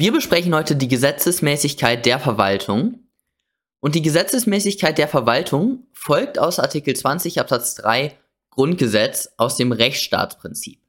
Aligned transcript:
Wir 0.00 0.12
besprechen 0.12 0.54
heute 0.54 0.76
die 0.76 0.88
Gesetzesmäßigkeit 0.88 2.06
der 2.06 2.18
Verwaltung. 2.18 3.00
Und 3.80 3.94
die 3.94 4.00
Gesetzesmäßigkeit 4.00 4.96
der 4.96 5.08
Verwaltung 5.08 5.88
folgt 5.92 6.38
aus 6.38 6.58
Artikel 6.58 6.96
20 6.96 7.38
Absatz 7.38 7.74
3 7.74 8.16
Grundgesetz 8.48 9.28
aus 9.36 9.56
dem 9.56 9.72
Rechtsstaatsprinzip. 9.72 10.80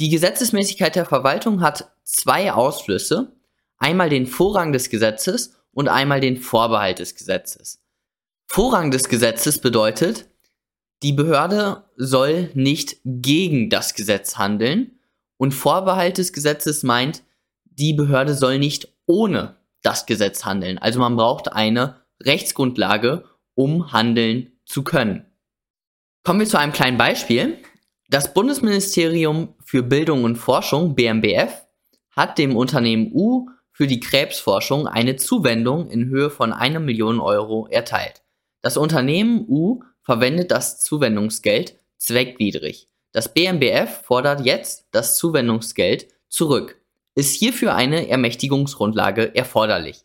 Die 0.00 0.08
Gesetzesmäßigkeit 0.08 0.96
der 0.96 1.06
Verwaltung 1.06 1.60
hat 1.60 1.92
zwei 2.02 2.52
Ausflüsse, 2.52 3.36
einmal 3.78 4.10
den 4.10 4.26
Vorrang 4.26 4.72
des 4.72 4.90
Gesetzes 4.90 5.54
und 5.70 5.86
einmal 5.86 6.20
den 6.20 6.38
Vorbehalt 6.38 6.98
des 6.98 7.14
Gesetzes. 7.14 7.84
Vorrang 8.48 8.90
des 8.90 9.04
Gesetzes 9.04 9.60
bedeutet, 9.60 10.28
die 11.04 11.12
Behörde 11.12 11.84
soll 11.94 12.50
nicht 12.54 12.96
gegen 13.04 13.70
das 13.70 13.94
Gesetz 13.94 14.38
handeln 14.38 14.98
und 15.36 15.54
Vorbehalt 15.54 16.18
des 16.18 16.32
Gesetzes 16.32 16.82
meint, 16.82 17.22
die 17.78 17.92
Behörde 17.92 18.34
soll 18.34 18.58
nicht 18.58 18.88
ohne 19.06 19.56
das 19.82 20.06
Gesetz 20.06 20.44
handeln. 20.44 20.78
Also 20.78 21.00
man 21.00 21.16
braucht 21.16 21.52
eine 21.52 22.02
Rechtsgrundlage, 22.22 23.24
um 23.54 23.92
handeln 23.92 24.52
zu 24.64 24.82
können. 24.84 25.26
Kommen 26.24 26.40
wir 26.40 26.46
zu 26.46 26.58
einem 26.58 26.72
kleinen 26.72 26.98
Beispiel. 26.98 27.58
Das 28.08 28.32
Bundesministerium 28.34 29.54
für 29.64 29.82
Bildung 29.82 30.24
und 30.24 30.36
Forschung, 30.36 30.94
BMBF, 30.94 31.66
hat 32.10 32.38
dem 32.38 32.56
Unternehmen 32.56 33.10
U 33.12 33.48
für 33.72 33.86
die 33.86 34.00
Krebsforschung 34.00 34.86
eine 34.86 35.16
Zuwendung 35.16 35.88
in 35.88 36.06
Höhe 36.06 36.30
von 36.30 36.52
einer 36.52 36.78
Million 36.78 37.20
Euro 37.20 37.66
erteilt. 37.68 38.22
Das 38.60 38.76
Unternehmen 38.76 39.46
U 39.48 39.82
verwendet 40.02 40.50
das 40.50 40.80
Zuwendungsgeld 40.80 41.76
zweckwidrig. 41.96 42.88
Das 43.12 43.32
BMBF 43.32 44.02
fordert 44.04 44.44
jetzt 44.44 44.86
das 44.90 45.16
Zuwendungsgeld 45.16 46.08
zurück 46.28 46.81
ist 47.14 47.34
hierfür 47.34 47.74
eine 47.74 48.08
Ermächtigungsgrundlage 48.08 49.34
erforderlich. 49.34 50.04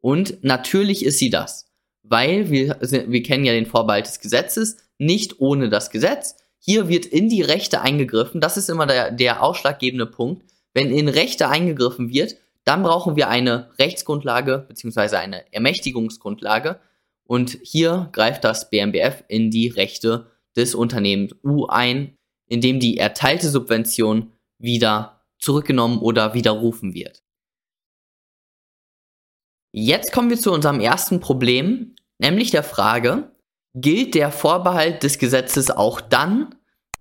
Und 0.00 0.42
natürlich 0.44 1.04
ist 1.04 1.18
sie 1.18 1.30
das, 1.30 1.66
weil 2.02 2.50
wir, 2.50 2.78
wir 2.80 3.22
kennen 3.22 3.44
ja 3.44 3.52
den 3.52 3.66
Vorbehalt 3.66 4.06
des 4.06 4.20
Gesetzes, 4.20 4.76
nicht 4.98 5.40
ohne 5.40 5.68
das 5.68 5.90
Gesetz. 5.90 6.36
Hier 6.58 6.88
wird 6.88 7.06
in 7.06 7.28
die 7.28 7.42
Rechte 7.42 7.80
eingegriffen, 7.80 8.40
das 8.40 8.56
ist 8.56 8.70
immer 8.70 8.86
der, 8.86 9.10
der 9.10 9.42
ausschlaggebende 9.42 10.06
Punkt. 10.06 10.44
Wenn 10.72 10.90
in 10.90 11.08
Rechte 11.08 11.48
eingegriffen 11.48 12.12
wird, 12.12 12.36
dann 12.64 12.82
brauchen 12.82 13.16
wir 13.16 13.28
eine 13.28 13.70
Rechtsgrundlage 13.78 14.64
bzw. 14.68 15.16
eine 15.16 15.52
Ermächtigungsgrundlage. 15.52 16.80
Und 17.24 17.58
hier 17.62 18.08
greift 18.12 18.44
das 18.44 18.70
BMBF 18.70 19.24
in 19.28 19.50
die 19.50 19.68
Rechte 19.68 20.26
des 20.56 20.74
Unternehmens 20.74 21.34
U 21.42 21.66
ein, 21.66 22.16
indem 22.46 22.80
die 22.80 22.98
erteilte 22.98 23.48
Subvention 23.48 24.32
wieder 24.58 25.13
zurückgenommen 25.44 25.98
oder 25.98 26.34
widerrufen 26.34 26.94
wird. 26.94 27.22
Jetzt 29.72 30.12
kommen 30.12 30.30
wir 30.30 30.38
zu 30.38 30.52
unserem 30.52 30.80
ersten 30.80 31.20
Problem, 31.20 31.96
nämlich 32.18 32.50
der 32.50 32.62
Frage, 32.62 33.32
gilt 33.74 34.14
der 34.14 34.30
Vorbehalt 34.30 35.02
des 35.02 35.18
Gesetzes 35.18 35.70
auch 35.70 36.00
dann, 36.00 36.54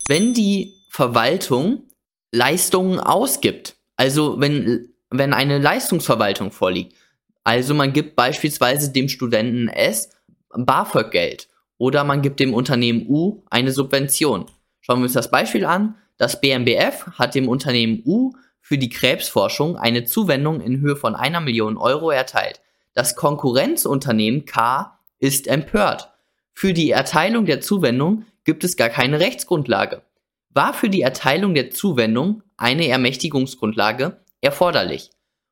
wenn 0.08 0.34
die 0.34 0.74
Verwaltung 0.90 1.90
Leistungen 2.32 3.00
ausgibt? 3.00 3.78
Also 3.96 4.40
wenn, 4.40 4.94
wenn 5.10 5.34
eine 5.34 5.60
Leistungsverwaltung 5.60 6.52
vorliegt. 6.52 6.96
Also 7.44 7.74
man 7.74 7.94
gibt 7.94 8.16
beispielsweise 8.16 8.92
dem 8.92 9.08
Studenten 9.08 9.68
S 9.68 10.10
BAföG-Geld 10.56 11.50
oder 11.78 12.04
man 12.04 12.22
gibt 12.22 12.40
dem 12.40 12.54
Unternehmen 12.54 13.06
U 13.08 13.44
eine 13.50 13.72
Subvention. 13.72 14.46
Schauen 14.82 15.00
wir 15.00 15.04
uns 15.04 15.14
das 15.14 15.30
Beispiel 15.30 15.66
an. 15.66 15.96
Das 16.18 16.40
BMBF 16.40 17.08
hat 17.14 17.36
dem 17.36 17.48
Unternehmen 17.48 18.04
U 18.06 18.34
für 18.62 18.78
die 18.78 18.90
Krebsforschung 18.90 19.76
eine 19.78 20.06
Zuwendung 20.06 20.62
in 20.62 20.80
Höhe 20.80 20.96
von 20.96 21.16
einer 21.16 21.42
Million 21.42 21.78
Euro 21.78 22.12
erteilt. 22.12 22.62
Das 22.94 23.16
Konkurrenzunternehmen 23.16 24.46
K 24.46 25.00
ist 25.20 25.48
empört. 25.48 26.14
Für 26.54 26.74
die 26.74 26.92
Erteilung 26.92 27.46
der 27.46 27.62
Zuwendung 27.62 28.26
gibt 28.44 28.64
es 28.64 28.78
gar 28.78 28.90
keine 28.90 29.20
Rechtsgrundlage. 29.20 30.04
War 30.50 30.74
für 30.74 30.90
die 30.90 31.02
Erteilung 31.02 31.56
der 31.56 31.72
Zuwendung 31.72 32.44
eine 32.58 32.88
Ermächtigungsgrundlage 32.88 34.22
erforderlich? 34.42 35.10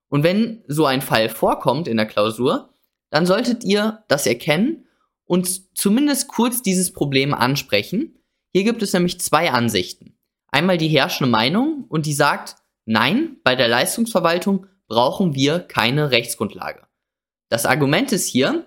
Und 0.10 0.24
wenn 0.24 0.64
so 0.68 0.86
ein 0.86 1.02
Fall 1.02 1.30
vorkommt 1.30 1.88
in 1.88 1.98
der 1.98 2.06
Klausur, 2.06 2.70
dann 3.10 3.26
solltet 3.26 3.64
ihr 3.64 4.04
das 4.08 4.28
erkennen 4.28 4.86
und 5.26 5.78
zumindest 5.78 6.28
kurz 6.28 6.62
dieses 6.62 6.94
Problem 6.94 7.34
ansprechen. 7.34 8.20
Hier 8.54 8.64
gibt 8.64 8.84
es 8.84 8.94
nämlich 8.94 9.20
zwei 9.20 9.52
Ansichten 9.52 10.16
einmal 10.52 10.78
die 10.78 10.88
herrschende 10.88 11.32
Meinung 11.32 11.86
und 11.90 12.06
die 12.06 12.14
sagt, 12.14 12.56
nein, 12.86 13.38
bei 13.44 13.56
der 13.56 13.68
Leistungsverwaltung 13.68 14.68
brauchen 14.88 15.36
wir 15.36 15.60
keine 15.60 16.12
Rechtsgrundlage. 16.12 16.88
Das 17.50 17.66
Argument 17.66 18.12
ist 18.12 18.28
hier, 18.28 18.66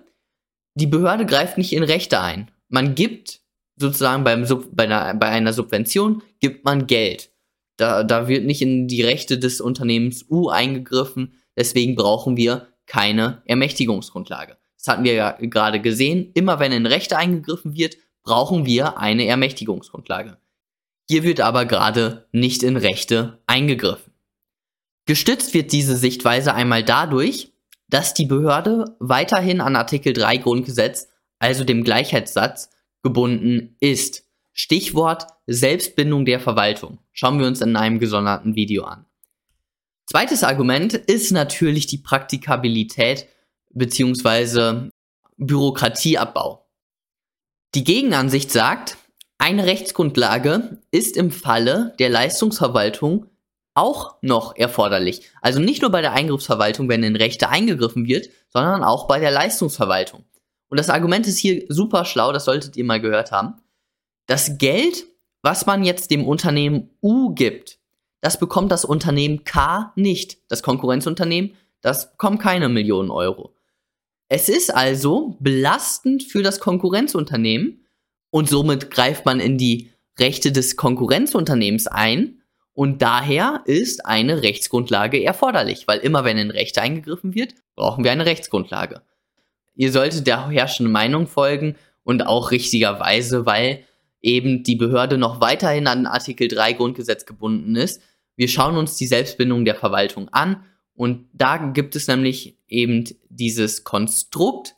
die 0.75 0.87
Behörde 0.87 1.25
greift 1.25 1.57
nicht 1.57 1.73
in 1.73 1.83
Rechte 1.83 2.19
ein. 2.19 2.51
Man 2.67 2.95
gibt 2.95 3.41
sozusagen 3.77 4.23
beim 4.23 4.45
Sub, 4.45 4.67
bei, 4.75 4.83
einer, 4.83 5.13
bei 5.13 5.27
einer 5.27 5.53
Subvention 5.53 6.23
gibt 6.39 6.65
man 6.65 6.87
Geld. 6.87 7.31
Da, 7.77 8.03
da 8.03 8.27
wird 8.27 8.45
nicht 8.45 8.61
in 8.61 8.87
die 8.87 9.01
Rechte 9.01 9.37
des 9.37 9.61
Unternehmens 9.61 10.25
U 10.29 10.49
eingegriffen, 10.49 11.33
deswegen 11.57 11.95
brauchen 11.95 12.37
wir 12.37 12.67
keine 12.85 13.41
Ermächtigungsgrundlage. 13.45 14.57
Das 14.77 14.87
hatten 14.87 15.03
wir 15.03 15.13
ja 15.13 15.31
gerade 15.31 15.81
gesehen. 15.81 16.31
Immer 16.35 16.59
wenn 16.59 16.71
in 16.71 16.85
Rechte 16.85 17.17
eingegriffen 17.17 17.75
wird, 17.75 17.97
brauchen 18.23 18.65
wir 18.65 18.97
eine 18.97 19.25
Ermächtigungsgrundlage. 19.25 20.37
Hier 21.07 21.23
wird 21.23 21.39
aber 21.39 21.65
gerade 21.65 22.27
nicht 22.31 22.63
in 22.63 22.77
Rechte 22.77 23.41
eingegriffen. 23.45 24.13
Gestützt 25.05 25.53
wird 25.53 25.71
diese 25.71 25.95
Sichtweise 25.95 26.53
einmal 26.55 26.83
dadurch, 26.83 27.53
dass 27.87 28.15
die 28.15 28.25
Behörde 28.25 28.95
weiterhin 28.99 29.61
an 29.61 29.75
Artikel 29.75 30.13
3 30.13 30.37
Grundgesetz, 30.37 31.09
also 31.37 31.63
dem 31.63 31.83
Gleichheitssatz, 31.83 32.69
gebunden 33.03 33.75
ist. 33.79 34.23
Stichwort 34.51 35.27
Selbstbindung 35.45 36.25
der 36.25 36.39
Verwaltung. 36.39 36.99
Schauen 37.11 37.39
wir 37.39 37.45
uns 37.45 37.61
in 37.61 37.75
einem 37.75 37.99
gesonderten 37.99 38.55
Video 38.55 38.85
an. 38.85 39.05
Zweites 40.07 40.43
Argument 40.43 40.93
ist 40.93 41.31
natürlich 41.31 41.87
die 41.87 41.97
Praktikabilität 41.97 43.27
bzw. 43.73 44.89
Bürokratieabbau. 45.37 46.65
Die 47.75 47.83
Gegenansicht 47.83 48.51
sagt, 48.51 48.97
eine 49.37 49.65
Rechtsgrundlage 49.65 50.79
ist 50.91 51.17
im 51.17 51.31
Falle 51.31 51.93
der 51.99 52.09
Leistungsverwaltung 52.09 53.27
auch 53.73 54.15
noch 54.21 54.55
erforderlich. 54.55 55.29
Also 55.41 55.59
nicht 55.59 55.81
nur 55.81 55.91
bei 55.91 56.01
der 56.01 56.13
Eingriffsverwaltung, 56.13 56.87
wenn 56.89 57.03
in 57.03 57.15
Rechte 57.15 57.49
eingegriffen 57.49 58.07
wird, 58.07 58.29
sondern 58.49 58.83
auch 58.83 59.07
bei 59.07 59.19
der 59.19 59.31
Leistungsverwaltung. 59.31 60.23
Und 60.69 60.79
das 60.79 60.89
Argument 60.89 61.27
ist 61.27 61.37
hier 61.37 61.65
super 61.67 62.05
schlau, 62.05 62.31
das 62.31 62.45
solltet 62.45 62.77
ihr 62.77 62.85
mal 62.85 63.01
gehört 63.01 63.31
haben. 63.31 63.61
Das 64.27 64.57
Geld, 64.57 65.05
was 65.41 65.65
man 65.65 65.83
jetzt 65.83 66.09
dem 66.09 66.25
Unternehmen 66.25 66.89
U 67.01 67.35
gibt, 67.35 67.79
das 68.21 68.39
bekommt 68.39 68.71
das 68.71 68.85
Unternehmen 68.85 69.43
K 69.43 69.93
nicht. 69.95 70.39
Das 70.49 70.63
Konkurrenzunternehmen, 70.63 71.53
das 71.81 72.11
bekommt 72.11 72.41
keine 72.41 72.69
Millionen 72.69 73.11
Euro. 73.11 73.53
Es 74.29 74.49
ist 74.49 74.73
also 74.73 75.37
belastend 75.39 76.23
für 76.23 76.41
das 76.41 76.59
Konkurrenzunternehmen, 76.59 77.84
und 78.35 78.49
somit 78.49 78.91
greift 78.91 79.25
man 79.25 79.39
in 79.39 79.57
die 79.57 79.91
Rechte 80.19 80.51
des 80.51 80.75
Konkurrenzunternehmens 80.75 81.87
ein 81.87 82.41
und 82.73 83.01
daher 83.01 83.61
ist 83.63 84.05
eine 84.05 84.43
Rechtsgrundlage 84.43 85.23
erforderlich, 85.23 85.87
weil 85.87 85.99
immer 85.99 86.25
wenn 86.25 86.37
in 86.37 86.51
Rechte 86.51 86.81
eingegriffen 86.81 87.33
wird, 87.33 87.55
brauchen 87.77 88.03
wir 88.03 88.11
eine 88.11 88.25
Rechtsgrundlage. 88.25 89.03
Ihr 89.75 89.89
solltet 89.89 90.27
der 90.27 90.49
herrschenden 90.49 90.91
Meinung 90.91 91.27
folgen 91.27 91.77
und 92.03 92.27
auch 92.27 92.51
richtigerweise, 92.51 93.45
weil 93.45 93.85
eben 94.21 94.63
die 94.63 94.75
Behörde 94.75 95.17
noch 95.17 95.39
weiterhin 95.39 95.87
an 95.87 96.05
Artikel 96.05 96.49
3 96.49 96.73
Grundgesetz 96.73 97.25
gebunden 97.25 97.77
ist. 97.77 98.01
Wir 98.35 98.49
schauen 98.49 98.75
uns 98.75 98.97
die 98.97 99.07
Selbstbindung 99.07 99.63
der 99.63 99.75
Verwaltung 99.75 100.27
an 100.33 100.65
und 100.93 101.29
da 101.31 101.55
gibt 101.55 101.95
es 101.95 102.09
nämlich 102.09 102.57
eben 102.67 103.05
dieses 103.29 103.85
Konstrukt, 103.85 104.75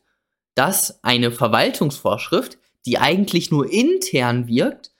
dass 0.54 1.04
eine 1.04 1.31
Verwaltungsvorschrift 1.31 2.60
die 2.88 2.98
eigentlich 2.98 3.51
nur 3.51 3.69
intern 3.69 4.48
wirkt, 4.48 4.92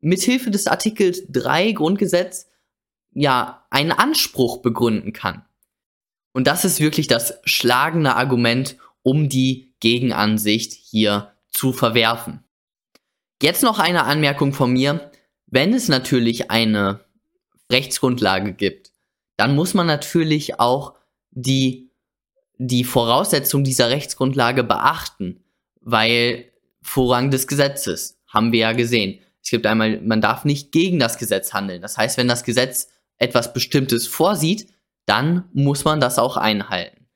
mithilfe 0.00 0.50
des 0.50 0.66
Artikels 0.66 1.22
3 1.28 1.72
Grundgesetz 1.72 2.48
ja 3.12 3.66
einen 3.68 3.92
Anspruch 3.92 4.62
begründen 4.62 5.12
kann. 5.12 5.44
Und 6.32 6.46
das 6.46 6.64
ist 6.64 6.80
wirklich 6.80 7.06
das 7.06 7.34
schlagende 7.44 8.14
Argument, 8.14 8.76
um 9.02 9.28
die 9.28 9.74
Gegenansicht 9.80 10.72
hier 10.72 11.32
zu 11.50 11.72
verwerfen. 11.72 12.44
Jetzt 13.42 13.62
noch 13.62 13.78
eine 13.78 14.04
Anmerkung 14.04 14.54
von 14.54 14.72
mir. 14.72 15.10
Wenn 15.46 15.74
es 15.74 15.88
natürlich 15.88 16.50
eine 16.50 17.04
Rechtsgrundlage 17.70 18.54
gibt, 18.54 18.90
dann 19.36 19.54
muss 19.54 19.74
man 19.74 19.86
natürlich 19.86 20.60
auch 20.60 20.94
die, 21.30 21.90
die 22.56 22.84
Voraussetzung 22.84 23.64
dieser 23.64 23.90
Rechtsgrundlage 23.90 24.64
beachten, 24.64 25.44
weil 25.80 26.50
Vorrang 26.82 27.30
des 27.30 27.46
Gesetzes. 27.46 28.20
Haben 28.26 28.52
wir 28.52 28.60
ja 28.60 28.72
gesehen. 28.72 29.20
Es 29.42 29.50
gibt 29.50 29.66
einmal, 29.66 30.00
man 30.00 30.20
darf 30.20 30.44
nicht 30.44 30.72
gegen 30.72 30.98
das 30.98 31.18
Gesetz 31.18 31.52
handeln. 31.52 31.80
Das 31.80 31.96
heißt, 31.96 32.18
wenn 32.18 32.28
das 32.28 32.44
Gesetz 32.44 32.88
etwas 33.18 33.52
Bestimmtes 33.52 34.06
vorsieht, 34.06 34.68
dann 35.06 35.48
muss 35.52 35.84
man 35.84 36.00
das 36.00 36.18
auch 36.18 36.36
einhalten. 36.36 37.06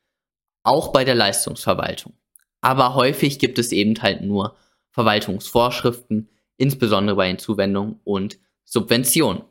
Auch 0.62 0.92
bei 0.92 1.04
der 1.04 1.14
Leistungsverwaltung. 1.14 2.14
Aber 2.60 2.94
häufig 2.94 3.38
gibt 3.38 3.58
es 3.58 3.72
eben 3.72 4.00
halt 4.00 4.22
nur 4.22 4.56
Verwaltungsvorschriften, 4.92 6.28
insbesondere 6.56 7.16
bei 7.16 7.26
den 7.26 7.38
Zuwendungen 7.38 8.00
und 8.04 8.38
Subventionen. 8.64 9.42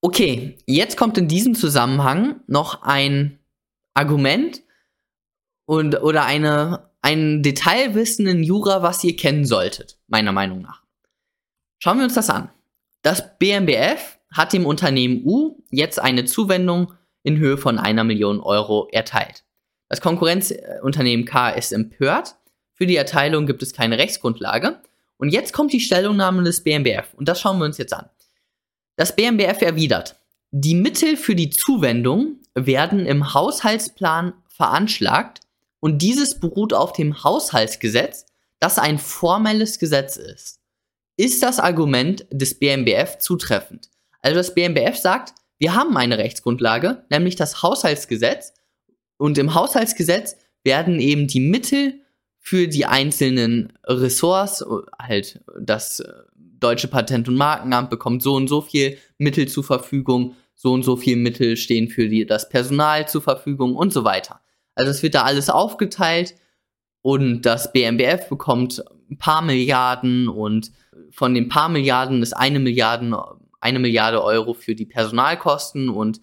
Okay, 0.00 0.58
jetzt 0.66 0.96
kommt 0.96 1.18
in 1.18 1.28
diesem 1.28 1.54
Zusammenhang 1.54 2.40
noch 2.46 2.82
ein 2.82 3.38
Argument 3.94 4.62
und, 5.66 6.02
oder 6.02 6.24
eine, 6.24 6.90
ein 7.04 7.42
Detailwissen 7.42 8.26
in 8.26 8.42
Jura, 8.42 8.82
was 8.82 9.04
ihr 9.04 9.14
kennen 9.14 9.44
solltet, 9.44 9.98
meiner 10.06 10.32
Meinung 10.32 10.62
nach. 10.62 10.82
Schauen 11.78 11.98
wir 11.98 12.04
uns 12.04 12.14
das 12.14 12.30
an. 12.30 12.48
Das 13.02 13.38
BMBF 13.38 14.18
hat 14.32 14.54
dem 14.54 14.64
Unternehmen 14.64 15.20
U 15.22 15.62
jetzt 15.70 16.00
eine 16.00 16.24
Zuwendung 16.24 16.94
in 17.22 17.36
Höhe 17.36 17.58
von 17.58 17.78
einer 17.78 18.04
Million 18.04 18.40
Euro 18.40 18.88
erteilt. 18.90 19.44
Das 19.90 20.00
Konkurrenzunternehmen 20.00 21.26
K 21.26 21.50
ist 21.50 21.72
empört. 21.72 22.36
Für 22.72 22.86
die 22.86 22.96
Erteilung 22.96 23.44
gibt 23.44 23.62
es 23.62 23.74
keine 23.74 23.98
Rechtsgrundlage. 23.98 24.80
Und 25.18 25.28
jetzt 25.28 25.52
kommt 25.52 25.74
die 25.74 25.80
Stellungnahme 25.80 26.42
des 26.42 26.64
BMBF. 26.64 27.12
Und 27.12 27.28
das 27.28 27.38
schauen 27.38 27.58
wir 27.58 27.66
uns 27.66 27.76
jetzt 27.76 27.92
an. 27.92 28.08
Das 28.96 29.14
BMBF 29.14 29.60
erwidert, 29.60 30.16
die 30.52 30.74
Mittel 30.74 31.18
für 31.18 31.34
die 31.34 31.50
Zuwendung 31.50 32.36
werden 32.54 33.04
im 33.04 33.34
Haushaltsplan 33.34 34.32
veranschlagt 34.48 35.43
und 35.84 35.98
dieses 35.98 36.40
beruht 36.40 36.72
auf 36.72 36.94
dem 36.94 37.24
Haushaltsgesetz, 37.24 38.24
das 38.58 38.78
ein 38.78 38.98
formelles 38.98 39.78
Gesetz 39.78 40.16
ist. 40.16 40.60
Ist 41.18 41.42
das 41.42 41.60
Argument 41.60 42.26
des 42.32 42.58
BMBF 42.58 43.18
zutreffend? 43.18 43.90
Also 44.22 44.36
das 44.36 44.54
BMBF 44.54 44.96
sagt, 44.96 45.34
wir 45.58 45.74
haben 45.74 45.94
eine 45.98 46.16
Rechtsgrundlage, 46.16 47.04
nämlich 47.10 47.36
das 47.36 47.62
Haushaltsgesetz 47.62 48.54
und 49.18 49.36
im 49.36 49.54
Haushaltsgesetz 49.54 50.36
werden 50.62 51.00
eben 51.00 51.26
die 51.26 51.40
Mittel 51.40 52.00
für 52.38 52.66
die 52.66 52.86
einzelnen 52.86 53.70
Ressorts, 53.84 54.64
halt 54.98 55.44
das 55.60 56.02
Deutsche 56.34 56.88
Patent- 56.88 57.28
und 57.28 57.36
Markenamt 57.36 57.90
bekommt 57.90 58.22
so 58.22 58.36
und 58.36 58.48
so 58.48 58.62
viel 58.62 58.96
Mittel 59.18 59.48
zur 59.48 59.64
Verfügung, 59.64 60.34
so 60.54 60.72
und 60.72 60.82
so 60.82 60.96
viel 60.96 61.16
Mittel 61.16 61.58
stehen 61.58 61.90
für 61.90 62.08
die, 62.08 62.24
das 62.24 62.48
Personal 62.48 63.06
zur 63.06 63.20
Verfügung 63.20 63.76
und 63.76 63.92
so 63.92 64.02
weiter. 64.04 64.40
Also 64.74 64.90
es 64.90 65.02
wird 65.02 65.14
da 65.14 65.22
alles 65.22 65.50
aufgeteilt 65.50 66.34
und 67.02 67.42
das 67.42 67.72
BMBF 67.72 68.28
bekommt 68.28 68.82
ein 69.10 69.18
paar 69.18 69.42
Milliarden 69.42 70.28
und 70.28 70.72
von 71.10 71.34
den 71.34 71.48
paar 71.48 71.68
Milliarden 71.68 72.22
ist 72.22 72.32
eine 72.32 72.58
Milliarde, 72.58 73.16
eine 73.60 73.78
Milliarde 73.78 74.22
Euro 74.22 74.54
für 74.54 74.74
die 74.74 74.86
Personalkosten 74.86 75.88
und 75.88 76.20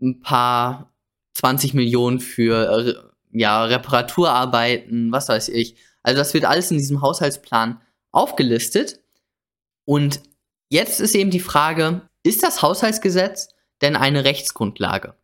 ein 0.00 0.20
paar 0.20 0.92
20 1.34 1.74
Millionen 1.74 2.20
für 2.20 2.86
äh, 2.86 2.94
ja, 3.32 3.64
Reparaturarbeiten, 3.64 5.10
was 5.12 5.28
weiß 5.28 5.48
ich. 5.48 5.76
Also 6.02 6.18
das 6.18 6.34
wird 6.34 6.44
alles 6.44 6.70
in 6.70 6.78
diesem 6.78 7.00
Haushaltsplan 7.00 7.80
aufgelistet. 8.10 9.00
Und 9.84 10.20
jetzt 10.68 11.00
ist 11.00 11.14
eben 11.14 11.30
die 11.30 11.40
Frage, 11.40 12.02
ist 12.22 12.42
das 12.42 12.62
Haushaltsgesetz 12.62 13.48
denn 13.80 13.96
eine 13.96 14.24
Rechtsgrundlage? 14.24 15.14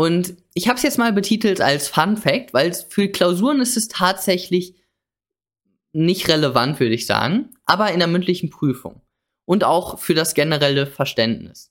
Und 0.00 0.34
ich 0.54 0.66
habe 0.66 0.78
es 0.78 0.82
jetzt 0.82 0.96
mal 0.96 1.12
betitelt 1.12 1.60
als 1.60 1.88
Fun 1.88 2.16
Fact, 2.16 2.54
weil 2.54 2.72
für 2.72 3.10
Klausuren 3.10 3.60
ist 3.60 3.76
es 3.76 3.88
tatsächlich 3.88 4.74
nicht 5.92 6.26
relevant, 6.26 6.80
würde 6.80 6.94
ich 6.94 7.04
sagen, 7.04 7.50
aber 7.66 7.92
in 7.92 7.98
der 7.98 8.08
mündlichen 8.08 8.48
Prüfung 8.48 9.02
und 9.44 9.62
auch 9.62 9.98
für 9.98 10.14
das 10.14 10.32
generelle 10.32 10.86
Verständnis. 10.86 11.70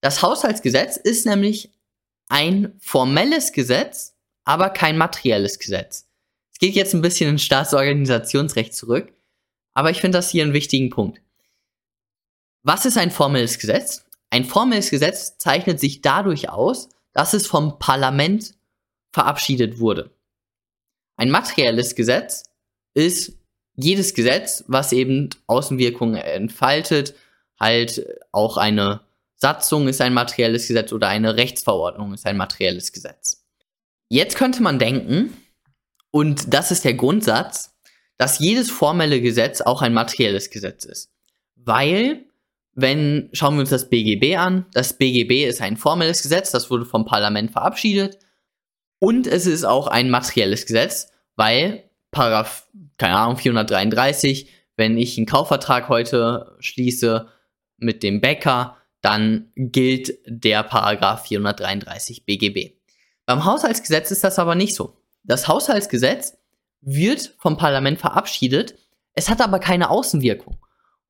Das 0.00 0.22
Haushaltsgesetz 0.22 0.96
ist 0.96 1.24
nämlich 1.24 1.70
ein 2.28 2.74
formelles 2.80 3.52
Gesetz, 3.52 4.16
aber 4.44 4.70
kein 4.70 4.98
materielles 4.98 5.60
Gesetz. 5.60 6.08
Es 6.52 6.58
geht 6.58 6.74
jetzt 6.74 6.94
ein 6.94 7.02
bisschen 7.02 7.30
ins 7.30 7.44
Staatsorganisationsrecht 7.44 8.74
zurück, 8.74 9.12
aber 9.72 9.92
ich 9.92 10.00
finde 10.00 10.18
das 10.18 10.30
hier 10.30 10.42
einen 10.42 10.52
wichtigen 10.52 10.90
Punkt. 10.90 11.22
Was 12.64 12.86
ist 12.86 12.98
ein 12.98 13.12
formelles 13.12 13.60
Gesetz? 13.60 14.04
Ein 14.30 14.44
formelles 14.44 14.90
Gesetz 14.90 15.38
zeichnet 15.38 15.78
sich 15.78 16.00
dadurch 16.00 16.48
aus, 16.48 16.88
dass 17.16 17.32
es 17.32 17.46
vom 17.46 17.78
Parlament 17.78 18.52
verabschiedet 19.14 19.78
wurde. 19.78 20.10
Ein 21.16 21.30
materielles 21.30 21.94
Gesetz 21.94 22.44
ist 22.92 23.38
jedes 23.74 24.12
Gesetz, 24.12 24.64
was 24.66 24.92
eben 24.92 25.30
Außenwirkungen 25.46 26.16
entfaltet, 26.16 27.14
halt 27.58 28.06
auch 28.32 28.58
eine 28.58 29.00
Satzung 29.36 29.88
ist 29.88 30.02
ein 30.02 30.12
materielles 30.12 30.68
Gesetz 30.68 30.92
oder 30.92 31.08
eine 31.08 31.36
Rechtsverordnung 31.36 32.12
ist 32.12 32.26
ein 32.26 32.36
materielles 32.36 32.92
Gesetz. 32.92 33.46
Jetzt 34.10 34.36
könnte 34.36 34.62
man 34.62 34.78
denken, 34.78 35.34
und 36.10 36.52
das 36.52 36.70
ist 36.70 36.84
der 36.84 36.94
Grundsatz, 36.94 37.74
dass 38.18 38.38
jedes 38.40 38.70
formelle 38.70 39.22
Gesetz 39.22 39.62
auch 39.62 39.80
ein 39.80 39.94
materielles 39.94 40.50
Gesetz 40.50 40.84
ist. 40.84 41.10
Weil, 41.54 42.25
wenn, 42.76 43.30
schauen 43.32 43.54
wir 43.54 43.60
uns 43.60 43.70
das 43.70 43.88
BGB 43.88 44.36
an, 44.36 44.66
das 44.72 44.92
BGB 44.98 45.46
ist 45.46 45.62
ein 45.62 45.78
formelles 45.78 46.22
Gesetz, 46.22 46.50
das 46.50 46.70
wurde 46.70 46.84
vom 46.84 47.06
Parlament 47.06 47.50
verabschiedet. 47.50 48.18
Und 48.98 49.26
es 49.26 49.46
ist 49.46 49.64
auch 49.64 49.86
ein 49.88 50.10
materielles 50.10 50.66
Gesetz, 50.66 51.10
weil 51.36 51.84
Paragraph, 52.10 52.68
keine 52.98 53.16
Ahnung, 53.16 53.38
433, 53.38 54.50
wenn 54.76 54.98
ich 54.98 55.16
einen 55.16 55.26
Kaufvertrag 55.26 55.88
heute 55.88 56.54
schließe 56.60 57.26
mit 57.78 58.02
dem 58.02 58.20
Bäcker, 58.20 58.76
dann 59.00 59.50
gilt 59.56 60.18
der 60.26 60.62
Paragraph 60.62 61.26
433 61.26 62.26
BGB. 62.26 62.74
Beim 63.24 63.44
Haushaltsgesetz 63.46 64.10
ist 64.10 64.22
das 64.22 64.38
aber 64.38 64.54
nicht 64.54 64.74
so. 64.74 64.98
Das 65.24 65.48
Haushaltsgesetz 65.48 66.36
wird 66.82 67.34
vom 67.38 67.56
Parlament 67.56 67.98
verabschiedet, 67.98 68.74
es 69.14 69.30
hat 69.30 69.40
aber 69.40 69.60
keine 69.60 69.88
Außenwirkung. 69.88 70.58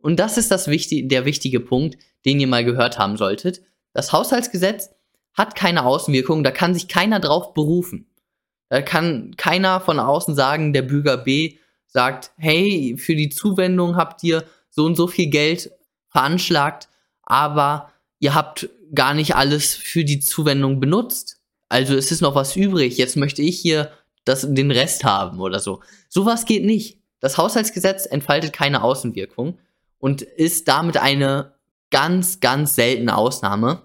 Und 0.07 0.21
das 0.21 0.39
ist 0.39 0.53
das 0.53 0.69
wichtig, 0.69 1.09
der 1.09 1.25
wichtige 1.25 1.59
Punkt, 1.59 1.99
den 2.25 2.39
ihr 2.39 2.47
mal 2.47 2.65
gehört 2.65 2.97
haben 2.97 3.17
solltet. 3.17 3.63
Das 3.93 4.13
Haushaltsgesetz 4.13 4.91
hat 5.35 5.57
keine 5.57 5.85
Außenwirkung, 5.85 6.45
da 6.45 6.53
kann 6.53 6.75
sich 6.75 6.87
keiner 6.87 7.19
drauf 7.19 7.55
berufen. 7.55 8.07
Da 8.69 8.83
kann 8.83 9.35
keiner 9.37 9.81
von 9.81 9.99
außen 9.99 10.37
sagen, 10.37 10.73
der 10.73 10.83
Bürger 10.83 11.17
B 11.17 11.57
sagt, 11.89 12.31
hey, 12.37 12.95
für 12.97 13.17
die 13.17 13.31
Zuwendung 13.31 13.97
habt 13.97 14.23
ihr 14.23 14.45
so 14.71 14.85
und 14.85 14.95
so 14.95 15.09
viel 15.09 15.27
Geld 15.27 15.73
veranschlagt, 16.09 16.89
aber 17.23 17.91
ihr 18.21 18.37
habt 18.37 18.69
gar 18.95 19.13
nicht 19.13 19.35
alles 19.35 19.75
für 19.75 20.05
die 20.05 20.21
Zuwendung 20.21 20.79
benutzt. 20.79 21.41
Also 21.69 21.97
es 21.97 22.13
ist 22.13 22.21
noch 22.21 22.37
was 22.37 22.55
übrig. 22.55 22.97
Jetzt 22.97 23.17
möchte 23.17 23.43
ich 23.43 23.59
hier 23.59 23.91
das, 24.25 24.47
den 24.49 24.71
Rest 24.71 25.03
haben 25.03 25.41
oder 25.41 25.59
so. 25.59 25.81
Sowas 26.09 26.45
geht 26.45 26.65
nicht. 26.65 27.01
Das 27.19 27.39
Haushaltsgesetz 27.39 28.07
entfaltet 28.07 28.53
keine 28.53 28.85
Außenwirkung 28.85 29.59
und 30.07 30.23
ist 30.23 30.69
damit 30.69 30.99
eine 30.99 31.55
ganz, 31.91 32.39
ganz 32.39 32.77
seltene 32.77 33.17
Ausnahme. 33.17 33.83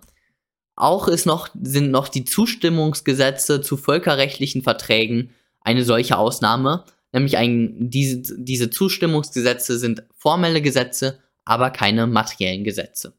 Auch 0.75 1.07
ist 1.07 1.25
noch, 1.25 1.49
sind 1.59 1.89
noch 1.89 2.09
die 2.09 2.25
Zustimmungsgesetze 2.25 3.61
zu 3.61 3.75
völkerrechtlichen 3.75 4.61
Verträgen 4.61 5.31
eine 5.61 5.83
solche 5.83 6.19
Ausnahme. 6.19 6.85
Nämlich 7.11 7.37
ein, 7.37 7.89
diese, 7.89 8.21
diese 8.37 8.69
Zustimmungsgesetze 8.69 9.79
sind 9.79 10.03
formelle 10.15 10.61
Gesetze, 10.61 11.17
aber 11.43 11.71
keine 11.71 12.05
materiellen 12.05 12.65
Gesetze. 12.65 13.13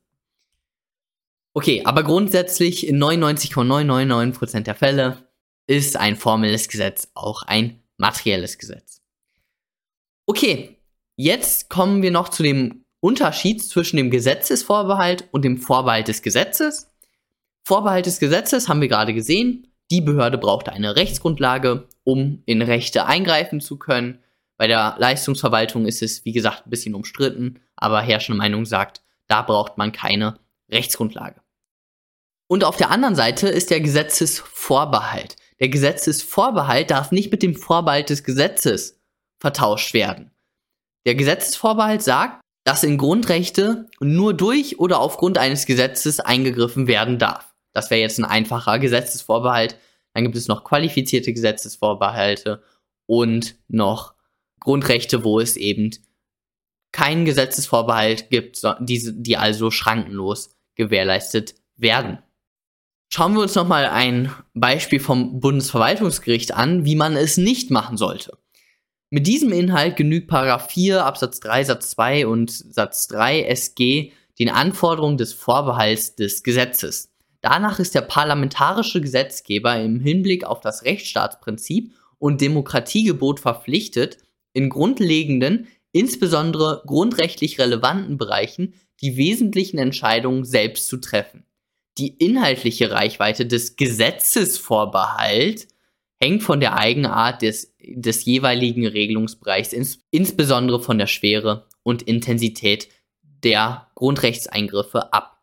Okay, 1.54 1.82
aber 1.84 2.04
grundsätzlich 2.04 2.86
in 2.86 3.02
99,999% 3.02 4.60
der 4.60 4.76
Fälle 4.76 5.26
ist 5.66 5.96
ein 5.96 6.14
formelles 6.14 6.68
Gesetz 6.68 7.10
auch 7.14 7.42
ein 7.42 7.82
materielles 7.96 8.58
Gesetz. 8.58 9.02
Okay, 10.24 10.76
jetzt 11.16 11.68
kommen 11.68 12.02
wir 12.02 12.12
noch 12.12 12.28
zu 12.28 12.44
dem 12.44 12.81
Unterschied 13.02 13.60
zwischen 13.60 13.96
dem 13.96 14.10
Gesetzesvorbehalt 14.10 15.28
und 15.32 15.44
dem 15.44 15.58
Vorbehalt 15.58 16.06
des 16.06 16.22
Gesetzes. 16.22 16.88
Vorbehalt 17.64 18.06
des 18.06 18.20
Gesetzes 18.20 18.68
haben 18.68 18.80
wir 18.80 18.86
gerade 18.86 19.12
gesehen. 19.12 19.66
Die 19.90 20.00
Behörde 20.00 20.38
braucht 20.38 20.68
eine 20.68 20.94
Rechtsgrundlage, 20.94 21.88
um 22.04 22.44
in 22.46 22.62
Rechte 22.62 23.06
eingreifen 23.06 23.60
zu 23.60 23.76
können. 23.76 24.20
Bei 24.56 24.68
der 24.68 24.94
Leistungsverwaltung 24.98 25.84
ist 25.86 26.00
es, 26.00 26.24
wie 26.24 26.30
gesagt, 26.30 26.64
ein 26.64 26.70
bisschen 26.70 26.94
umstritten, 26.94 27.58
aber 27.74 28.00
herrschende 28.00 28.38
Meinung 28.38 28.64
sagt, 28.66 29.02
da 29.26 29.42
braucht 29.42 29.78
man 29.78 29.90
keine 29.90 30.38
Rechtsgrundlage. 30.70 31.40
Und 32.46 32.62
auf 32.62 32.76
der 32.76 32.90
anderen 32.92 33.16
Seite 33.16 33.48
ist 33.48 33.70
der 33.70 33.80
Gesetzesvorbehalt. 33.80 35.34
Der 35.58 35.70
Gesetzesvorbehalt 35.70 36.92
darf 36.92 37.10
nicht 37.10 37.32
mit 37.32 37.42
dem 37.42 37.56
Vorbehalt 37.56 38.10
des 38.10 38.22
Gesetzes 38.22 39.00
vertauscht 39.40 39.92
werden. 39.92 40.30
Der 41.04 41.16
Gesetzesvorbehalt 41.16 42.02
sagt, 42.02 42.41
dass 42.64 42.84
in 42.84 42.98
Grundrechte 42.98 43.88
nur 44.00 44.34
durch 44.34 44.78
oder 44.78 45.00
aufgrund 45.00 45.38
eines 45.38 45.66
Gesetzes 45.66 46.20
eingegriffen 46.20 46.86
werden 46.86 47.18
darf. 47.18 47.52
Das 47.72 47.90
wäre 47.90 48.00
jetzt 48.00 48.18
ein 48.18 48.24
einfacher 48.24 48.78
Gesetzesvorbehalt. 48.78 49.76
Dann 50.14 50.24
gibt 50.24 50.36
es 50.36 50.48
noch 50.48 50.64
qualifizierte 50.64 51.32
Gesetzesvorbehalte 51.32 52.62
und 53.06 53.56
noch 53.68 54.14
Grundrechte, 54.60 55.24
wo 55.24 55.40
es 55.40 55.56
eben 55.56 55.90
keinen 56.92 57.24
Gesetzesvorbehalt 57.24 58.30
gibt, 58.30 58.62
die, 58.80 59.10
die 59.14 59.36
also 59.36 59.70
schrankenlos 59.70 60.54
gewährleistet 60.74 61.54
werden. 61.76 62.18
Schauen 63.08 63.34
wir 63.34 63.40
uns 63.40 63.54
nochmal 63.54 63.86
ein 63.86 64.32
Beispiel 64.54 65.00
vom 65.00 65.40
Bundesverwaltungsgericht 65.40 66.54
an, 66.54 66.84
wie 66.84 66.96
man 66.96 67.16
es 67.16 67.36
nicht 67.36 67.70
machen 67.70 67.96
sollte. 67.96 68.38
Mit 69.14 69.26
diesem 69.26 69.52
Inhalt 69.52 69.96
genügt 69.96 70.26
Paragraph 70.26 70.70
4 70.70 71.04
Absatz 71.04 71.38
3 71.40 71.64
Satz 71.64 71.90
2 71.90 72.26
und 72.26 72.50
Satz 72.50 73.08
3 73.08 73.42
SG 73.42 74.10
den 74.38 74.48
Anforderungen 74.48 75.18
des 75.18 75.34
Vorbehalts 75.34 76.16
des 76.16 76.42
Gesetzes. 76.42 77.12
Danach 77.42 77.78
ist 77.78 77.94
der 77.94 78.00
parlamentarische 78.00 79.02
Gesetzgeber 79.02 79.78
im 79.78 80.00
Hinblick 80.00 80.44
auf 80.44 80.60
das 80.60 80.84
Rechtsstaatsprinzip 80.84 81.92
und 82.16 82.40
Demokratiegebot 82.40 83.38
verpflichtet, 83.38 84.16
in 84.54 84.70
grundlegenden, 84.70 85.68
insbesondere 85.92 86.82
grundrechtlich 86.86 87.58
relevanten 87.58 88.16
Bereichen 88.16 88.72
die 89.02 89.18
wesentlichen 89.18 89.76
Entscheidungen 89.76 90.46
selbst 90.46 90.88
zu 90.88 90.96
treffen. 90.96 91.44
Die 91.98 92.16
inhaltliche 92.16 92.90
Reichweite 92.90 93.44
des 93.44 93.76
Gesetzesvorbehalt 93.76 95.68
hängt 96.22 96.44
von 96.44 96.60
der 96.60 96.78
Eigenart 96.78 97.42
des, 97.42 97.74
des 97.80 98.24
jeweiligen 98.24 98.86
Regelungsbereichs, 98.86 99.72
ins, 99.72 99.98
insbesondere 100.12 100.80
von 100.80 100.96
der 100.96 101.08
Schwere 101.08 101.66
und 101.82 102.02
Intensität 102.02 102.88
der 103.42 103.88
Grundrechtseingriffe 103.96 105.12
ab. 105.12 105.42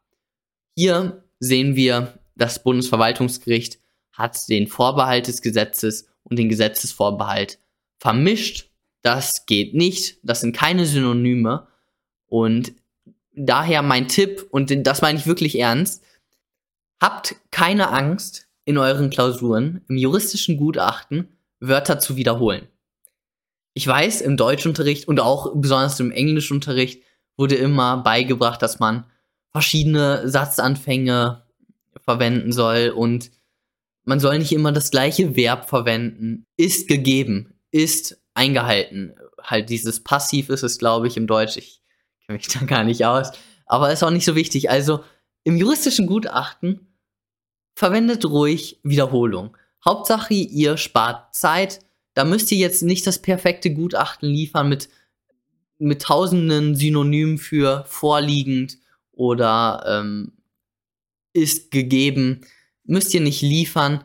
Hier 0.77 1.25
sehen 1.39 1.75
wir, 1.75 2.17
das 2.35 2.63
Bundesverwaltungsgericht 2.63 3.79
hat 4.13 4.37
den 4.47 4.67
Vorbehalt 4.67 5.27
des 5.27 5.41
Gesetzes 5.41 6.07
und 6.23 6.39
den 6.39 6.47
Gesetzesvorbehalt 6.47 7.59
vermischt. 7.97 8.69
Das 9.01 9.45
geht 9.45 9.73
nicht, 9.73 10.19
das 10.23 10.39
sind 10.39 10.55
keine 10.55 10.85
Synonyme 10.85 11.67
und 12.27 12.71
daher 13.33 13.81
mein 13.81 14.07
Tipp, 14.07 14.47
und 14.49 14.87
das 14.87 15.01
meine 15.01 15.19
ich 15.19 15.27
wirklich 15.27 15.59
ernst, 15.59 16.03
habt 17.01 17.35
keine 17.51 17.89
Angst, 17.89 18.48
in 18.69 18.77
euren 18.77 19.09
Klausuren 19.09 19.81
im 19.89 19.97
juristischen 19.97 20.55
Gutachten 20.55 21.27
Wörter 21.59 21.97
zu 21.97 22.17
wiederholen. 22.17 22.67
Ich 23.73 23.87
weiß, 23.87 24.21
im 24.21 24.37
Deutschunterricht 24.37 25.07
und 25.07 25.19
auch 25.19 25.55
besonders 25.55 25.99
im 25.99 26.11
Englischunterricht 26.11 27.01
wurde 27.35 27.55
immer 27.55 27.97
beigebracht, 27.97 28.61
dass 28.61 28.77
man 28.77 29.05
verschiedene 29.51 30.29
Satzanfänge 30.29 31.41
verwenden 32.05 32.51
soll 32.51 32.93
und 32.95 33.31
man 34.03 34.19
soll 34.19 34.37
nicht 34.37 34.51
immer 34.51 34.71
das 34.71 34.91
gleiche 34.91 35.35
Verb 35.35 35.67
verwenden. 35.67 36.45
Ist 36.55 36.87
gegeben, 36.87 37.55
ist 37.71 38.21
eingehalten. 38.35 39.15
Halt 39.41 39.71
dieses 39.71 40.03
Passiv 40.03 40.49
ist 40.49 40.61
es, 40.61 40.77
glaube 40.77 41.07
ich, 41.07 41.17
im 41.17 41.25
Deutsch. 41.25 41.57
Ich 41.57 41.81
kenne 42.27 42.37
mich 42.37 42.49
da 42.49 42.59
gar 42.65 42.83
nicht 42.83 43.03
aus. 43.03 43.31
Aber 43.65 43.91
ist 43.91 44.03
auch 44.03 44.11
nicht 44.11 44.25
so 44.25 44.35
wichtig. 44.35 44.69
Also 44.69 45.03
im 45.43 45.57
juristischen 45.57 46.05
Gutachten 46.05 46.88
verwendet 47.79 48.25
ruhig 48.25 48.77
Wiederholung. 48.83 49.55
Hauptsache, 49.85 50.33
ihr 50.33 50.75
spart 50.75 51.33
Zeit. 51.33 51.79
Da 52.13 52.25
müsst 52.25 52.51
ihr 52.51 52.57
jetzt 52.57 52.83
nicht 52.83 53.07
das 53.07 53.21
perfekte 53.21 53.73
Gutachten 53.73 54.27
liefern 54.27 54.67
mit, 54.67 54.89
mit 55.77 56.01
tausenden 56.01 56.75
Synonymen 56.75 57.37
für 57.37 57.85
vorliegend 57.87 58.79
oder 59.13 59.85
ähm, 59.87 60.33
ist 61.31 61.71
gegeben. 61.71 62.41
Müsst 62.83 63.13
ihr 63.13 63.21
nicht 63.21 63.41
liefern. 63.41 64.03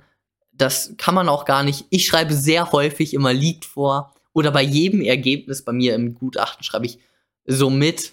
Das 0.52 0.94
kann 0.96 1.16
man 1.16 1.28
auch 1.28 1.44
gar 1.44 1.64
nicht. 1.64 1.86
Ich 1.90 2.06
schreibe 2.06 2.32
sehr 2.32 2.70
häufig 2.70 3.12
immer 3.12 3.32
liegt 3.32 3.64
vor. 3.64 4.14
Oder 4.32 4.52
bei 4.52 4.62
jedem 4.62 5.00
Ergebnis 5.00 5.64
bei 5.64 5.72
mir 5.72 5.96
im 5.96 6.14
Gutachten 6.14 6.62
schreibe 6.62 6.86
ich 6.86 7.00
so 7.44 7.70
mit. 7.70 8.12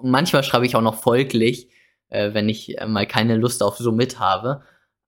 Manchmal 0.00 0.44
schreibe 0.44 0.66
ich 0.66 0.76
auch 0.76 0.82
noch 0.82 1.02
folglich 1.02 1.68
äh, 2.08 2.34
wenn 2.34 2.48
ich 2.48 2.78
äh, 2.78 2.86
mal 2.86 3.06
keine 3.06 3.36
Lust 3.36 3.62
auf 3.62 3.78
Summit 3.78 4.18
habe. 4.18 4.62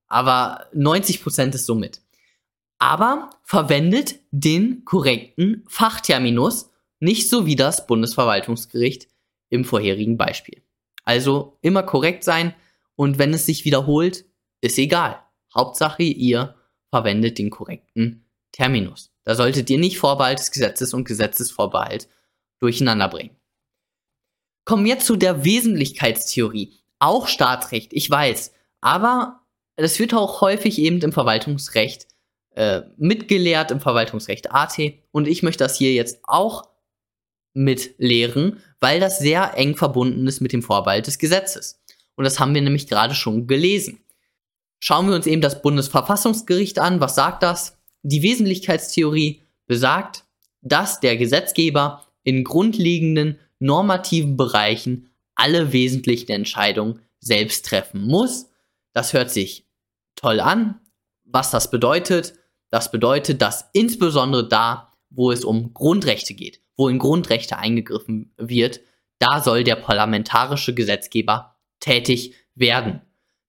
Aber 0.07 0.67
90% 0.73 1.55
ist 1.55 1.65
Summit. 1.65 2.01
Aber 2.79 3.29
verwendet 3.43 4.15
den 4.31 4.85
korrekten 4.85 5.65
Fachterminus, 5.67 6.71
nicht 6.99 7.29
so 7.29 7.45
wie 7.45 7.55
das 7.55 7.87
Bundesverwaltungsgericht 7.87 9.07
im 9.49 9.65
vorherigen 9.65 10.17
Beispiel. 10.17 10.63
Also 11.03 11.57
immer 11.61 11.83
korrekt 11.83 12.23
sein 12.23 12.53
und 12.95 13.17
wenn 13.17 13.33
es 13.33 13.45
sich 13.45 13.65
wiederholt, 13.65 14.25
ist 14.61 14.77
egal. 14.77 15.21
Hauptsache 15.53 16.03
ihr 16.03 16.55
verwendet 16.89 17.37
den 17.37 17.49
korrekten 17.49 18.25
Terminus. 18.51 19.11
Da 19.23 19.35
solltet 19.35 19.69
ihr 19.69 19.77
nicht 19.77 19.99
Vorbehalt 19.99 20.39
des 20.39 20.51
Gesetzes 20.51 20.93
und 20.93 21.05
Gesetzesvorbehalt 21.05 22.07
durcheinander 22.59 23.07
bringen. 23.07 23.35
Kommen 24.65 24.85
wir 24.85 24.99
zu 24.99 25.15
der 25.15 25.43
Wesentlichkeitstheorie. 25.43 26.79
Auch 26.99 27.27
Staatsrecht, 27.27 27.93
ich 27.93 28.09
weiß. 28.09 28.53
Aber 28.81 29.41
das 29.75 29.99
wird 29.99 30.13
auch 30.13 30.41
häufig 30.41 30.79
eben 30.79 30.99
im 31.01 31.13
Verwaltungsrecht 31.13 32.07
äh, 32.55 32.81
mitgelehrt, 32.97 33.71
im 33.71 33.79
Verwaltungsrecht 33.79 34.51
AT. 34.51 34.77
Und 35.11 35.27
ich 35.27 35.43
möchte 35.43 35.63
das 35.63 35.77
hier 35.77 35.93
jetzt 35.93 36.19
auch 36.23 36.69
mitlehren, 37.53 38.61
weil 38.79 38.99
das 38.99 39.19
sehr 39.19 39.57
eng 39.57 39.75
verbunden 39.75 40.27
ist 40.27 40.41
mit 40.41 40.53
dem 40.53 40.61
Vorbehalt 40.61 41.07
des 41.07 41.17
Gesetzes. 41.17 41.81
Und 42.15 42.25
das 42.25 42.39
haben 42.39 42.53
wir 42.53 42.61
nämlich 42.61 42.87
gerade 42.87 43.15
schon 43.15 43.47
gelesen. 43.47 43.99
Schauen 44.79 45.07
wir 45.07 45.15
uns 45.15 45.27
eben 45.27 45.41
das 45.41 45.61
Bundesverfassungsgericht 45.61 46.79
an. 46.79 47.01
Was 47.01 47.15
sagt 47.15 47.43
das? 47.43 47.77
Die 48.01 48.21
Wesentlichkeitstheorie 48.21 49.41
besagt, 49.67 50.25
dass 50.61 50.99
der 50.99 51.17
Gesetzgeber 51.17 52.05
in 52.23 52.43
grundlegenden 52.43 53.39
normativen 53.59 54.37
Bereichen 54.37 55.09
alle 55.39 55.71
wesentlichen 55.71 56.31
Entscheidungen 56.31 56.99
selbst 57.19 57.65
treffen 57.65 58.05
muss. 58.05 58.49
Das 58.93 59.13
hört 59.13 59.31
sich 59.31 59.67
toll 60.15 60.39
an. 60.39 60.81
Was 61.23 61.51
das 61.51 61.71
bedeutet? 61.71 62.33
Das 62.69 62.91
bedeutet, 62.91 63.41
dass 63.41 63.69
insbesondere 63.73 64.47
da, 64.47 64.93
wo 65.09 65.31
es 65.31 65.43
um 65.43 65.73
Grundrechte 65.73 66.33
geht, 66.33 66.61
wo 66.75 66.87
in 66.89 66.99
Grundrechte 66.99 67.57
eingegriffen 67.57 68.33
wird, 68.37 68.81
da 69.19 69.41
soll 69.41 69.63
der 69.63 69.75
parlamentarische 69.75 70.73
Gesetzgeber 70.73 71.55
tätig 71.79 72.35
werden. 72.55 73.01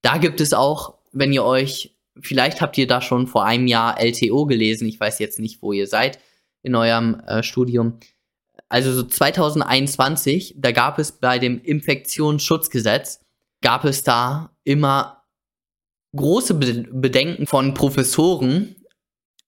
Da 0.02 0.18
gibt 0.18 0.40
es 0.40 0.52
auch, 0.54 0.98
wenn 1.12 1.32
ihr 1.32 1.44
euch, 1.44 1.96
vielleicht 2.20 2.60
habt 2.60 2.78
ihr 2.78 2.86
da 2.86 3.00
schon 3.00 3.26
vor 3.26 3.44
einem 3.44 3.66
Jahr 3.66 4.00
LTO 4.00 4.46
gelesen, 4.46 4.88
ich 4.88 4.98
weiß 4.98 5.18
jetzt 5.18 5.38
nicht, 5.38 5.62
wo 5.62 5.72
ihr 5.72 5.86
seid 5.86 6.18
in 6.62 6.74
eurem 6.74 7.20
äh, 7.26 7.42
Studium, 7.42 7.98
also 8.70 8.92
so 8.92 9.02
2021, 9.02 10.54
da 10.56 10.72
gab 10.72 10.98
es 10.98 11.12
bei 11.12 11.38
dem 11.38 11.60
Infektionsschutzgesetz, 11.60 13.20
gab 13.60 13.84
es 13.84 14.02
da 14.04 14.56
immer 14.64 15.24
große 16.16 16.54
Bedenken 16.54 17.46
von 17.46 17.74
Professoren, 17.74 18.76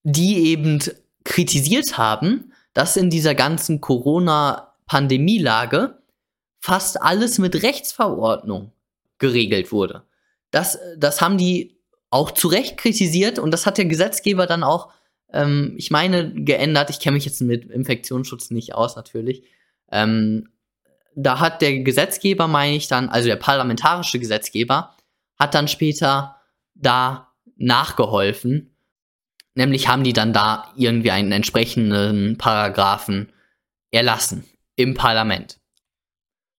die 0.03 0.49
eben 0.49 0.83
kritisiert 1.23 1.97
haben, 1.97 2.53
dass 2.73 2.97
in 2.97 3.09
dieser 3.09 3.33
ganzen 3.33 3.79
Corona-Pandemielage 3.79 5.97
fast 6.59 7.01
alles 7.01 7.39
mit 7.39 7.63
Rechtsverordnung 7.63 8.73
geregelt 9.19 9.71
wurde. 9.71 10.03
Das, 10.51 10.77
das 10.97 11.21
haben 11.21 11.37
die 11.37 11.77
auch 12.09 12.31
zu 12.31 12.49
Recht 12.49 12.75
kritisiert 12.75 13.39
und 13.39 13.51
das 13.51 13.65
hat 13.65 13.77
der 13.77 13.85
Gesetzgeber 13.85 14.47
dann 14.47 14.63
auch 14.63 14.91
ähm, 15.33 15.73
ich 15.77 15.91
meine, 15.91 16.33
geändert. 16.33 16.89
Ich 16.89 16.99
kenne 16.99 17.15
mich 17.15 17.25
jetzt 17.25 17.41
mit 17.41 17.65
Infektionsschutz 17.65 18.51
nicht 18.51 18.75
aus, 18.75 18.95
natürlich. 18.95 19.43
Ähm, 19.91 20.49
da 21.15 21.39
hat 21.39 21.61
der 21.61 21.79
Gesetzgeber, 21.79 22.47
meine 22.47 22.75
ich 22.75 22.87
dann, 22.87 23.09
also 23.09 23.27
der 23.27 23.35
parlamentarische 23.35 24.19
Gesetzgeber, 24.19 24.95
hat 25.37 25.53
dann 25.53 25.67
später 25.67 26.37
da 26.75 27.33
nachgeholfen. 27.57 28.75
Nämlich 29.55 29.87
haben 29.87 30.03
die 30.03 30.13
dann 30.13 30.33
da 30.33 30.71
irgendwie 30.75 31.11
einen 31.11 31.31
entsprechenden 31.31 32.37
Paragraphen 32.37 33.31
erlassen 33.91 34.45
im 34.75 34.95
Parlament. 34.95 35.59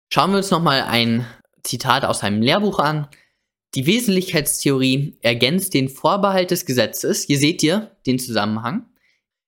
Schauen 0.09 0.31
wir 0.31 0.37
uns 0.37 0.51
nochmal 0.51 0.81
ein 0.83 1.25
Zitat 1.63 2.05
aus 2.05 2.23
einem 2.23 2.41
Lehrbuch 2.41 2.79
an. 2.79 3.07
Die 3.75 3.85
Wesentlichkeitstheorie 3.85 5.17
ergänzt 5.21 5.73
den 5.73 5.89
Vorbehalt 5.89 6.51
des 6.51 6.65
Gesetzes, 6.65 7.23
hier 7.23 7.37
seht 7.37 7.61
ihr 7.61 7.91
den 8.05 8.19
Zusammenhang, 8.19 8.85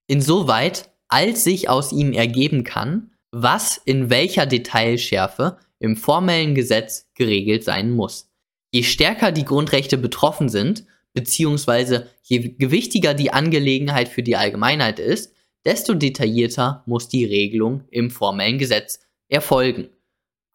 insoweit 0.07 0.91
als 1.07 1.45
sich 1.45 1.69
aus 1.69 1.93
ihm 1.93 2.11
ergeben 2.11 2.65
kann, 2.65 3.11
was 3.31 3.77
in 3.85 4.09
welcher 4.09 4.45
Detailschärfe 4.45 5.57
im 5.79 5.95
formellen 5.95 6.55
Gesetz 6.55 7.09
geregelt 7.15 7.63
sein 7.63 7.91
muss. 7.91 8.29
Je 8.71 8.83
stärker 8.83 9.31
die 9.31 9.45
Grundrechte 9.45 9.97
betroffen 9.97 10.49
sind, 10.49 10.85
beziehungsweise 11.13 12.09
je 12.23 12.39
gewichtiger 12.39 13.13
die 13.13 13.31
Angelegenheit 13.31 14.09
für 14.09 14.23
die 14.23 14.35
Allgemeinheit 14.35 14.99
ist, 14.99 15.33
desto 15.63 15.93
detaillierter 15.93 16.83
muss 16.85 17.07
die 17.07 17.23
Regelung 17.23 17.85
im 17.91 18.11
formellen 18.11 18.57
Gesetz 18.57 18.99
erfolgen. 19.29 19.89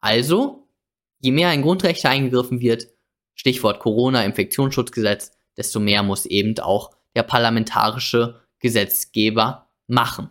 Also, 0.00 0.68
je 1.20 1.32
mehr 1.32 1.52
in 1.52 1.62
Grundrechte 1.62 2.08
eingegriffen 2.08 2.60
wird, 2.60 2.88
Stichwort 3.34 3.80
Corona, 3.80 4.24
Infektionsschutzgesetz, 4.24 5.32
desto 5.56 5.80
mehr 5.80 6.02
muss 6.02 6.26
eben 6.26 6.58
auch 6.58 6.90
der 7.14 7.22
parlamentarische 7.22 8.40
Gesetzgeber 8.58 9.68
machen. 9.86 10.30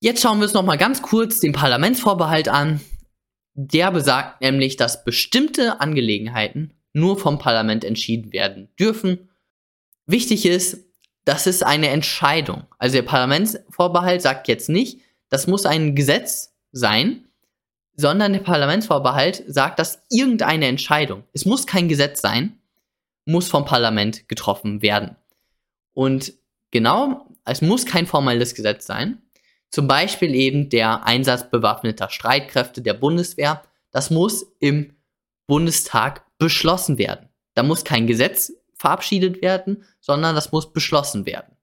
Jetzt 0.00 0.22
schauen 0.22 0.38
wir 0.38 0.44
uns 0.44 0.54
nochmal 0.54 0.78
ganz 0.78 1.02
kurz 1.02 1.40
den 1.40 1.52
Parlamentsvorbehalt 1.52 2.48
an. 2.48 2.80
Der 3.54 3.90
besagt 3.90 4.40
nämlich, 4.40 4.76
dass 4.76 5.04
bestimmte 5.04 5.80
Angelegenheiten 5.80 6.74
nur 6.92 7.18
vom 7.18 7.38
Parlament 7.38 7.84
entschieden 7.84 8.32
werden 8.32 8.68
dürfen. 8.78 9.28
Wichtig 10.06 10.46
ist, 10.46 10.84
das 11.24 11.46
ist 11.46 11.64
eine 11.64 11.88
Entscheidung. 11.88 12.66
Also 12.78 12.94
der 12.96 13.02
Parlamentsvorbehalt 13.02 14.22
sagt 14.22 14.48
jetzt 14.48 14.68
nicht, 14.68 15.00
das 15.28 15.46
muss 15.46 15.66
ein 15.66 15.94
Gesetz 15.94 16.56
sein, 16.72 17.27
sondern 17.98 18.32
der 18.32 18.40
Parlamentsvorbehalt 18.40 19.42
sagt, 19.48 19.80
dass 19.80 20.04
irgendeine 20.08 20.66
Entscheidung, 20.66 21.24
es 21.32 21.44
muss 21.44 21.66
kein 21.66 21.88
Gesetz 21.88 22.20
sein, 22.20 22.56
muss 23.26 23.48
vom 23.48 23.64
Parlament 23.64 24.28
getroffen 24.28 24.82
werden. 24.82 25.16
Und 25.94 26.32
genau, 26.70 27.26
es 27.44 27.60
muss 27.60 27.86
kein 27.86 28.06
formelles 28.06 28.54
Gesetz 28.54 28.86
sein. 28.86 29.20
Zum 29.70 29.88
Beispiel 29.88 30.32
eben 30.36 30.68
der 30.68 31.06
Einsatz 31.06 31.50
bewaffneter 31.50 32.08
Streitkräfte 32.08 32.82
der 32.82 32.94
Bundeswehr. 32.94 33.64
Das 33.90 34.10
muss 34.10 34.46
im 34.60 34.94
Bundestag 35.48 36.24
beschlossen 36.38 36.98
werden. 36.98 37.28
Da 37.54 37.64
muss 37.64 37.84
kein 37.84 38.06
Gesetz 38.06 38.52
verabschiedet 38.74 39.42
werden, 39.42 39.84
sondern 40.00 40.36
das 40.36 40.52
muss 40.52 40.72
beschlossen 40.72 41.26
werden. 41.26 41.56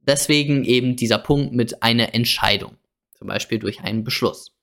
Deswegen 0.00 0.64
eben 0.64 0.96
dieser 0.96 1.18
Punkt 1.18 1.52
mit 1.54 1.80
einer 1.80 2.12
Entscheidung, 2.12 2.76
zum 3.16 3.28
Beispiel 3.28 3.60
durch 3.60 3.82
einen 3.82 4.02
Beschluss. 4.02 4.53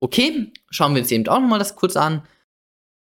Okay, 0.00 0.52
schauen 0.70 0.94
wir 0.94 1.02
uns 1.02 1.10
eben 1.10 1.26
auch 1.28 1.40
nochmal 1.40 1.58
das 1.58 1.76
kurz 1.76 1.96
an. 1.96 2.22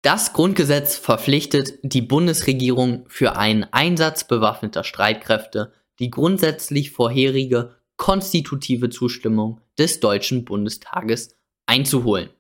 Das 0.02 0.32
Grundgesetz 0.32 0.96
verpflichtet 0.96 1.78
die 1.82 2.02
Bundesregierung 2.02 3.04
für 3.08 3.36
einen 3.36 3.64
Einsatz 3.72 4.24
bewaffneter 4.24 4.84
Streitkräfte 4.84 5.72
die 5.98 6.10
grundsätzlich 6.10 6.90
vorherige 6.90 7.76
konstitutive 7.96 8.90
Zustimmung 8.90 9.60
des 9.78 10.00
Deutschen 10.00 10.44
Bundestages 10.44 11.36
einzuholen. 11.66 12.30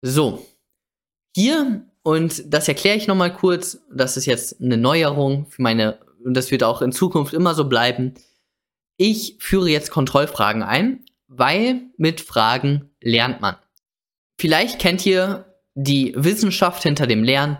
So, 0.00 0.46
hier, 1.36 1.86
und 2.02 2.42
das 2.46 2.68
erkläre 2.68 2.96
ich 2.96 3.06
nochmal 3.06 3.34
kurz, 3.34 3.80
das 3.94 4.16
ist 4.16 4.26
jetzt 4.26 4.60
eine 4.60 4.76
Neuerung 4.76 5.46
für 5.46 5.62
meine, 5.62 5.98
und 6.24 6.34
das 6.34 6.50
wird 6.50 6.62
auch 6.62 6.82
in 6.82 6.92
Zukunft 6.92 7.34
immer 7.34 7.54
so 7.54 7.68
bleiben. 7.68 8.14
Ich 8.96 9.36
führe 9.38 9.68
jetzt 9.68 9.90
Kontrollfragen 9.90 10.62
ein, 10.62 11.04
weil 11.28 11.82
mit 11.96 12.20
Fragen 12.20 12.91
lernt 13.02 13.40
man. 13.40 13.56
Vielleicht 14.38 14.78
kennt 14.78 15.04
ihr 15.06 15.46
die 15.74 16.14
Wissenschaft 16.16 16.82
hinter 16.82 17.06
dem 17.06 17.22
Lernen, 17.22 17.58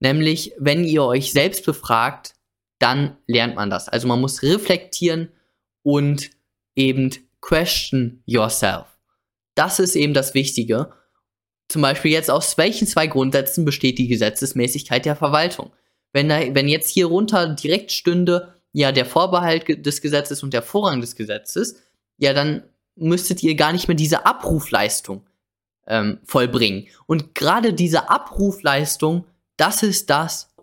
nämlich 0.00 0.52
wenn 0.58 0.84
ihr 0.84 1.04
euch 1.04 1.32
selbst 1.32 1.64
befragt, 1.64 2.34
dann 2.78 3.16
lernt 3.26 3.56
man 3.56 3.70
das. 3.70 3.88
Also 3.88 4.06
man 4.08 4.20
muss 4.20 4.42
reflektieren 4.42 5.30
und 5.82 6.30
eben 6.74 7.10
question 7.40 8.22
yourself. 8.26 8.86
Das 9.54 9.78
ist 9.78 9.96
eben 9.96 10.14
das 10.14 10.34
Wichtige. 10.34 10.92
Zum 11.68 11.82
Beispiel 11.82 12.12
jetzt 12.12 12.30
aus 12.30 12.58
welchen 12.58 12.86
zwei 12.86 13.06
Grundsätzen 13.06 13.64
besteht 13.64 13.98
die 13.98 14.08
Gesetzesmäßigkeit 14.08 15.04
der 15.04 15.16
Verwaltung? 15.16 15.72
Wenn, 16.12 16.28
da, 16.28 16.40
wenn 16.54 16.68
jetzt 16.68 16.90
hier 16.90 17.06
runter 17.06 17.48
direkt 17.54 17.92
stünde, 17.92 18.54
ja, 18.72 18.92
der 18.92 19.06
Vorbehalt 19.06 19.86
des 19.86 20.02
Gesetzes 20.02 20.42
und 20.42 20.52
der 20.52 20.62
Vorrang 20.62 21.00
des 21.00 21.16
Gesetzes, 21.16 21.82
ja, 22.18 22.34
dann 22.34 22.62
müsstet 22.96 23.42
ihr 23.42 23.54
gar 23.54 23.72
nicht 23.72 23.88
mehr 23.88 23.96
diese 23.96 24.26
Abrufleistung 24.26 25.26
ähm, 25.86 26.18
vollbringen. 26.24 26.88
Und 27.06 27.34
gerade 27.34 27.72
diese 27.72 28.10
Abrufleistung, 28.10 29.24
das 29.56 29.82
ist 29.82 30.10
das, 30.10 30.54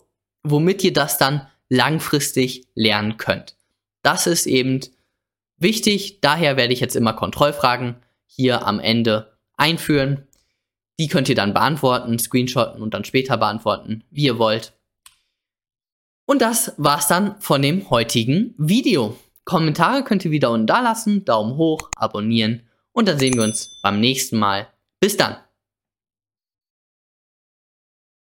womit 0.44 0.84
ihr 0.84 0.94
das 0.94 1.18
dann 1.18 1.48
langfristig 1.70 2.68
lernen 2.76 3.18
könnt. 3.18 3.56
Das 4.02 4.28
ist 4.28 4.46
eben 4.46 4.82
wichtig. 5.58 6.20
Daher 6.22 6.58
werde 6.58 6.74
ich 6.74 6.80
jetzt 6.80 6.96
immer 6.96 7.14
Kontrollfragen 7.14 7.96
hier 8.26 8.68
am 8.68 8.80
Ende 8.80 9.38
einführen. 9.56 10.28
Die 11.00 11.08
könnt 11.08 11.30
ihr 11.30 11.36
dann 11.36 11.54
beantworten, 11.54 12.20
screenshotten 12.20 12.82
und 12.82 12.94
dann 12.94 13.06
später 13.06 13.38
beantworten, 13.38 14.04
wie 14.12 14.26
ihr 14.26 14.38
wollt. 14.38 14.74
Und 16.26 16.42
das 16.42 16.74
war's 16.78 17.08
dann 17.08 17.40
von 17.42 17.62
dem 17.62 17.90
heutigen 17.90 18.54
Video. 18.58 19.18
Kommentare 19.46 20.04
könnt 20.04 20.24
ihr 20.26 20.32
wieder 20.32 20.52
unten 20.52 20.68
da 20.68 20.80
lassen, 20.80 21.26
Daumen 21.26 21.58
hoch, 21.58 21.90
abonnieren 21.96 22.64
und 22.92 23.08
dann 23.08 23.20
sehen 23.20 23.36
wir 23.36 23.44
uns 23.44 23.80
beim 23.82 24.00
nächsten 24.00 24.40
Mal. 24.40 24.68
Bis 25.00 25.18
dann. 25.18 25.38